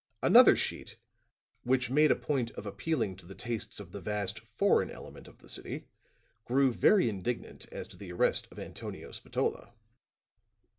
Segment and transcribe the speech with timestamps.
[0.23, 0.97] Another sheet,
[1.61, 5.37] which made a point of appealing to the tastes of the vast foreign element of
[5.37, 5.85] the city,
[6.43, 9.75] grew very indignant as to the arrest of Antonio Spatola.